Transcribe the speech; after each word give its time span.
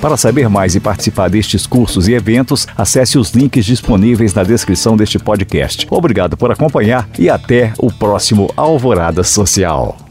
Para 0.00 0.16
saber 0.16 0.48
mais 0.48 0.74
e 0.74 0.80
participar 0.80 1.28
destes 1.28 1.66
cursos 1.66 2.08
e 2.08 2.14
eventos, 2.14 2.66
acesse 2.76 3.18
os 3.18 3.30
links 3.30 3.64
disponíveis 3.64 4.34
na 4.34 4.42
descrição 4.42 4.96
deste 4.96 5.18
podcast. 5.18 5.86
Obrigado 5.90 6.36
por 6.36 6.50
acompanhar 6.50 7.08
e 7.18 7.28
até 7.28 7.72
o 7.78 7.92
próximo 7.92 8.23
próximo 8.24 8.50
Alvorada 8.56 9.22
Social. 9.22 10.03